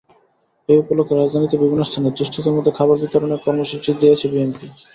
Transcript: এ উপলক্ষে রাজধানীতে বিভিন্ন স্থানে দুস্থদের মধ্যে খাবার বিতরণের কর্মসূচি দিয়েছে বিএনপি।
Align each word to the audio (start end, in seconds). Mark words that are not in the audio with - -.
এ 0.69 0.83
উপলক্ষে 0.83 1.13
রাজধানীতে 1.15 1.55
বিভিন্ন 1.57 1.83
স্থানে 1.85 2.09
দুস্থদের 2.17 2.55
মধ্যে 2.55 2.75
খাবার 2.77 2.97
বিতরণের 3.01 3.43
কর্মসূচি 3.45 3.89
দিয়েছে 4.01 4.25
বিএনপি। 4.31 4.67